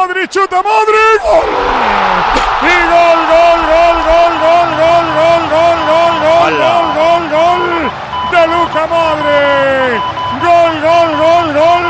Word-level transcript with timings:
Modric, 0.00 0.30
chuta 0.30 0.62
Modric. 0.62 1.20
¡Gol! 1.20 1.48
Y 2.62 2.76
gol, 2.90 3.20
gol, 3.30 3.60
gol, 3.70 3.96
gol, 4.08 4.34
gol, 4.40 4.70
gol, 4.80 5.06
gol, 5.16 5.44
gol, 5.52 5.78
gol, 5.92 6.12
gol, 6.24 6.54
gol, 6.56 6.86
gol, 6.96 7.24
gol 7.28 7.62
de 8.32 8.42
Luca 8.48 8.84
Modric. 8.92 10.00
Gol, 10.40 10.72
gol, 10.80 11.10
gol, 11.20 11.48
gol. 11.52 11.86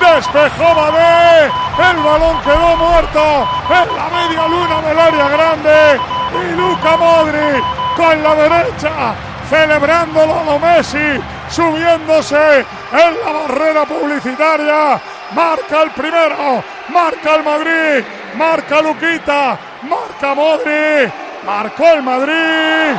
Despejó 0.00 0.74
Badé. 0.74 1.52
El 1.90 1.96
balón 2.02 2.40
quedó 2.40 2.76
muerto 2.78 3.46
en 3.68 3.88
la 3.94 4.06
media 4.16 4.48
luna 4.48 4.80
del 4.80 4.98
área 4.98 5.28
grande. 5.28 6.00
Y 6.32 6.56
Luca 6.56 6.96
Modric 6.96 7.64
con 7.94 8.22
la 8.22 8.34
derecha 8.36 9.14
celebrándolo 9.50 10.40
a 10.40 10.44
lo 10.44 10.58
Messi, 10.58 11.20
subiéndose 11.50 12.60
en 12.60 13.14
la 13.22 13.32
barrera 13.32 13.84
publicitaria. 13.84 14.98
Marca 15.34 15.82
el 15.82 15.90
primero, 15.90 16.64
marca 16.88 17.34
el 17.36 17.42
Madrid, 17.42 18.04
marca 18.36 18.82
Luquita, 18.82 19.58
marca 19.82 20.34
Modri, 20.34 21.10
marcó 21.44 21.86
el 21.88 22.02
Madrid, 22.02 22.98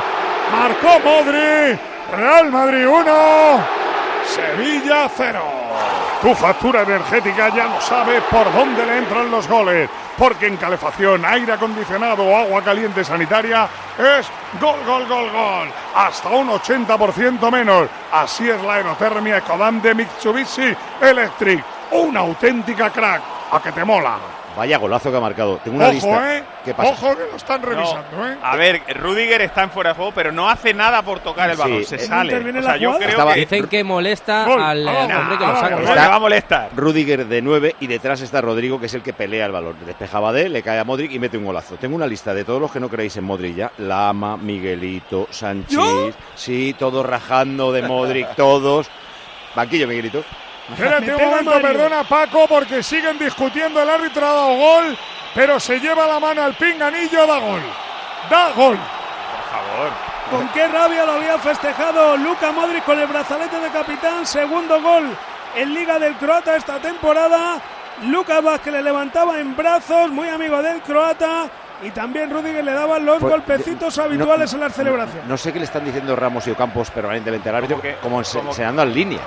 marcó 0.51 0.99
Modri, 1.03 1.79
Real 2.11 2.51
Madrid 2.51 2.87
1, 2.87 3.59
Sevilla 4.27 5.09
0. 5.15 5.39
Tu 6.21 6.33
factura 6.33 6.81
energética 6.81 7.49
ya 7.49 7.67
no 7.67 7.79
sabe 7.81 8.21
por 8.21 8.51
dónde 8.51 8.85
le 8.85 8.97
entran 8.97 9.29
los 9.29 9.47
goles, 9.47 9.89
porque 10.17 10.47
en 10.47 10.57
calefacción, 10.57 11.23
aire 11.23 11.53
acondicionado 11.53 12.23
o 12.23 12.35
agua 12.35 12.63
caliente 12.63 13.03
sanitaria 13.03 13.67
es 13.99 14.27
gol, 14.59 14.79
gol, 14.85 15.05
gol, 15.07 15.29
gol, 15.29 15.69
hasta 15.93 16.29
un 16.29 16.49
80% 16.49 17.51
menos. 17.51 17.89
Así 18.11 18.49
es 18.49 18.61
la 18.63 18.75
aerotermia 18.75 19.37
Ecodan 19.37 19.81
de 19.81 19.93
Mitsubishi 19.93 20.75
Electric, 21.01 21.63
una 21.91 22.21
auténtica 22.21 22.89
crack, 22.89 23.21
a 23.51 23.61
que 23.61 23.71
te 23.71 23.83
mola. 23.83 24.17
Vaya 24.57 24.77
golazo 24.77 25.11
que 25.11 25.17
ha 25.17 25.19
marcado. 25.19 25.57
Tengo 25.61 25.75
una 25.75 25.87
Ojo, 25.87 25.93
lista. 25.95 26.37
eh. 26.37 26.43
¿Qué 26.63 26.73
pasa? 26.73 26.91
Ojo 26.91 27.13
que 27.17 27.23
lo 27.29 27.35
están 27.35 27.61
revisando, 27.61 28.25
eh. 28.25 28.37
A 28.41 28.55
ver, 28.55 28.81
Rudiger 29.01 29.41
está 29.41 29.63
en 29.63 29.69
fuera 29.69 29.89
de 29.89 29.97
juego, 29.97 30.13
pero 30.15 30.31
no 30.31 30.49
hace 30.49 30.73
nada 30.73 31.01
por 31.01 31.19
tocar 31.19 31.49
el 31.49 31.57
Sí. 31.57 31.61
balón, 31.61 31.83
se 31.83 31.95
¿El 31.95 32.01
sale. 32.01 32.37
O 32.37 32.41
sea, 32.41 32.61
la 32.61 32.77
yo 32.77 32.87
jugada? 32.93 32.97
creo 32.99 33.09
Estaba- 33.09 33.33
que 33.33 33.39
Dicen 33.41 33.67
que 33.67 33.83
molesta 33.83 34.45
Gol. 34.45 34.63
al 34.63 34.87
hombre 34.87 35.37
que 35.37 35.45
lo 35.45 35.55
saca. 35.59 35.75
va 36.09 36.15
a 36.15 36.19
molestar. 36.19 36.69
Rudiger 36.73 37.25
de 37.27 37.41
9 37.41 37.75
y 37.81 37.87
detrás 37.87 38.21
está 38.21 38.39
Rodrigo, 38.39 38.79
que 38.79 38.85
es 38.85 38.93
el 38.93 39.01
que 39.03 39.11
pelea 39.11 39.45
el 39.45 39.51
balón. 39.51 39.75
Despejaba 39.85 40.31
de, 40.31 40.47
le 40.47 40.63
cae 40.63 40.79
a 40.79 40.85
Modric 40.85 41.11
y 41.11 41.19
mete 41.19 41.37
un 41.37 41.43
golazo. 41.43 41.75
Tengo 41.75 41.97
una 41.97 42.07
lista 42.07 42.33
de 42.33 42.45
todos 42.45 42.61
los 42.61 42.71
que 42.71 42.79
no 42.79 42.87
creéis 42.87 43.17
en 43.17 43.25
Modric 43.25 43.55
ya. 43.57 43.71
Lama, 43.79 44.37
Miguelito, 44.37 45.27
Sánchez. 45.31 45.75
¿Yo? 45.77 46.11
Sí, 46.35 46.73
todos 46.79 47.05
rajando 47.05 47.73
de 47.73 47.81
Modric, 47.81 48.35
todos. 48.35 48.87
Banquillo, 49.53 49.85
Miguelito. 49.85 50.23
Espérate 50.71 51.13
un 51.15 51.21
momento, 51.23 51.51
Mario. 51.51 51.67
perdona 51.67 52.03
Paco, 52.03 52.47
porque 52.47 52.81
siguen 52.81 53.17
discutiendo. 53.19 53.81
El 53.81 53.89
árbitro 53.89 54.25
ha 54.25 54.33
dado 54.33 54.55
gol, 54.55 54.97
pero 55.33 55.59
se 55.59 55.79
lleva 55.79 56.07
la 56.07 56.19
mano 56.19 56.41
al 56.43 56.55
pinganillo, 56.55 57.27
da 57.27 57.39
gol. 57.39 57.61
Da 58.29 58.51
gol. 58.55 58.77
Por 58.77 59.59
favor. 59.59 59.91
Con 60.31 60.47
qué 60.49 60.67
rabia 60.67 61.05
lo 61.05 61.13
había 61.13 61.37
festejado 61.37 62.17
Luca 62.17 62.51
Modric 62.51 62.83
con 62.83 62.99
el 62.99 63.05
brazalete 63.07 63.59
de 63.59 63.69
capitán. 63.69 64.25
Segundo 64.25 64.81
gol 64.81 65.15
en 65.55 65.73
Liga 65.73 65.99
del 65.99 66.15
Croata 66.15 66.55
esta 66.55 66.79
temporada. 66.79 67.61
Lucas 68.03 68.43
Vázquez 68.43 68.73
le 68.73 68.81
levantaba 68.81 69.39
en 69.39 69.55
brazos, 69.55 70.09
muy 70.11 70.27
amigo 70.27 70.61
del 70.61 70.81
croata. 70.81 71.47
Y 71.83 71.91
también 71.91 72.29
Rudiger 72.31 72.63
le 72.63 72.71
daba 72.73 72.97
los 72.99 73.19
Pues, 73.19 73.31
golpecitos 73.31 73.97
no- 73.97 74.03
habituales 74.03 74.51
en 74.53 74.59
las 74.61 74.69
no- 74.71 74.75
celebraciones. 74.75 75.25
No 75.27 75.37
sé 75.37 75.53
qué 75.53 75.59
le 75.59 75.65
están 75.65 75.85
diciendo 75.85 76.15
Ramos 76.15 76.47
y 76.47 76.51
Ocampos 76.51 76.89
permanentemente 76.89 77.47
al 77.49 77.55
árbitro, 77.55 77.77
Como 77.77 77.83
que- 77.83 77.95
como, 78.01 78.81
en 78.81 78.93
línea. 78.93 79.19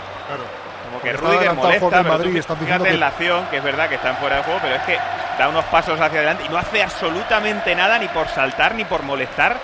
Como 0.88 1.02
que 1.02 1.12
Rudiger 1.12 1.54
molesta, 1.54 1.88
pero 1.90 2.04
Madrid, 2.04 2.32
tú 2.32 2.38
están 2.38 2.56
fíjate 2.56 2.88
en 2.88 3.00
la 3.00 3.08
acción, 3.08 3.46
que 3.50 3.58
es 3.58 3.62
verdad 3.62 3.88
que 3.88 3.96
está 3.96 4.10
en 4.10 4.16
fuera 4.16 4.36
de 4.36 4.42
juego, 4.42 4.58
pero 4.62 4.74
es 4.74 4.82
que 4.82 4.98
da 5.38 5.48
unos 5.48 5.64
pasos 5.66 6.00
hacia 6.00 6.18
adelante 6.18 6.44
y 6.46 6.48
no 6.48 6.56
hace 6.56 6.82
absolutamente 6.82 7.74
nada, 7.74 7.98
ni 7.98 8.08
por 8.08 8.26
saltar, 8.28 8.74
ni 8.74 8.84
por 8.84 9.02
molestar, 9.02 9.56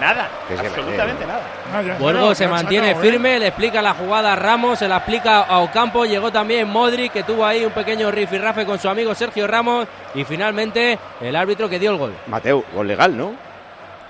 nada. 0.00 0.28
Que 0.48 0.54
absolutamente 0.66 1.24
ve, 1.24 1.32
nada. 1.32 1.42
Ah, 1.72 1.82
ya, 1.82 1.94
Borgo 1.94 2.30
ya, 2.30 2.34
se 2.34 2.48
mantiene 2.48 2.88
sacado, 2.88 3.04
¿eh? 3.04 3.10
firme, 3.10 3.38
le 3.38 3.46
explica 3.48 3.80
la 3.80 3.94
jugada 3.94 4.32
a 4.32 4.36
Ramos, 4.36 4.78
se 4.78 4.88
la 4.88 4.96
explica 4.96 5.42
a 5.42 5.58
Ocampo, 5.60 6.04
llegó 6.04 6.32
también 6.32 6.68
Modric, 6.68 7.12
que 7.12 7.22
tuvo 7.22 7.46
ahí 7.46 7.64
un 7.64 7.72
pequeño 7.72 8.10
rifirrafe 8.10 8.66
con 8.66 8.78
su 8.78 8.88
amigo 8.88 9.14
Sergio 9.14 9.46
Ramos, 9.46 9.86
y 10.14 10.24
finalmente 10.24 10.98
el 11.20 11.36
árbitro 11.36 11.68
que 11.68 11.78
dio 11.78 11.92
el 11.92 11.98
gol. 11.98 12.14
Mateo, 12.26 12.64
gol 12.74 12.88
legal, 12.88 13.16
¿no? 13.16 13.32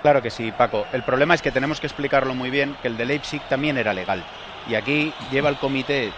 Claro 0.01 0.21
que 0.21 0.29
sí, 0.29 0.51
Paco. 0.51 0.85
El 0.93 1.03
problema 1.03 1.33
es 1.33 1.41
que 1.41 1.51
tenemos 1.51 1.79
que 1.79 1.87
explicarlo 1.87 2.35
muy 2.35 2.51
bien, 2.51 2.75
que 2.81 2.87
el 2.87 2.97
de 2.97 3.05
Leipzig 3.05 3.41
también 3.49 3.77
era 3.77 3.91
legal. 3.91 4.23
Y 4.67 4.75
aquí 4.75 5.13
lleva 5.31 5.49
el 5.49 5.57
comité 5.57 6.11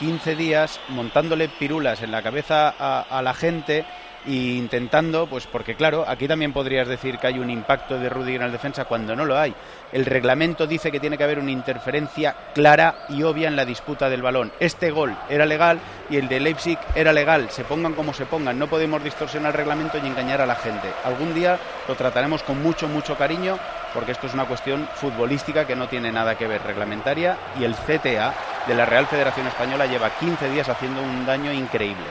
15 0.00 0.34
días 0.34 0.80
montándole 0.88 1.50
pirulas 1.50 2.02
en 2.02 2.10
la 2.10 2.22
cabeza 2.22 2.74
a, 2.78 3.20
la 3.20 3.34
gente 3.34 3.84
e 4.26 4.32
intentando, 4.32 5.26
pues 5.26 5.46
porque 5.46 5.74
claro, 5.74 6.06
aquí 6.08 6.26
también 6.26 6.54
podrías 6.54 6.88
decir 6.88 7.18
que 7.18 7.26
hay 7.26 7.38
un 7.38 7.50
impacto 7.50 7.98
de 7.98 8.08
Rudiger 8.08 8.40
en 8.40 8.46
la 8.46 8.52
defensa 8.52 8.86
cuando 8.86 9.14
no 9.14 9.26
lo 9.26 9.38
hay. 9.38 9.54
El 9.92 10.06
reglamento 10.06 10.66
dice 10.66 10.90
que 10.90 11.00
tiene 11.00 11.18
que 11.18 11.24
haber 11.24 11.38
una 11.38 11.50
interferencia 11.50 12.34
clara 12.54 13.04
y 13.10 13.22
obvia 13.24 13.48
en 13.48 13.56
la 13.56 13.66
disputa 13.66 14.08
del 14.08 14.22
balón. 14.22 14.52
Este 14.58 14.90
gol 14.90 15.14
era 15.28 15.44
legal 15.44 15.78
y 16.08 16.16
el 16.16 16.28
de 16.28 16.40
Leipzig 16.40 16.78
era 16.94 17.12
legal. 17.12 17.50
Se 17.50 17.64
pongan 17.64 17.92
como 17.92 18.14
se 18.14 18.24
pongan, 18.24 18.58
no 18.58 18.68
podemos 18.68 19.04
distorsionar 19.04 19.52
el 19.52 19.58
reglamento 19.58 19.98
y 19.98 20.06
engañar 20.06 20.40
a 20.40 20.46
la 20.46 20.56
gente. 20.56 20.88
Algún 21.04 21.34
día 21.34 21.58
lo 21.86 21.94
trataremos 21.94 22.42
con 22.42 22.62
mucho, 22.62 22.88
mucho 22.88 23.18
cariño 23.18 23.58
porque 23.92 24.12
esto 24.12 24.28
es 24.28 24.34
una 24.34 24.46
cuestión 24.46 24.88
futbolística 24.94 25.66
que 25.66 25.76
no 25.76 25.88
tiene 25.88 26.10
nada 26.10 26.36
que 26.38 26.46
ver 26.46 26.62
reglamentaria 26.62 27.36
y 27.58 27.64
el 27.64 27.74
CTA 27.74 28.34
de 28.70 28.76
la 28.76 28.86
Real 28.86 29.08
Federación 29.08 29.48
Española 29.48 29.84
lleva 29.84 30.10
15 30.10 30.48
días 30.48 30.68
haciendo 30.68 31.02
un 31.02 31.26
daño 31.26 31.52
increíble. 31.52 32.04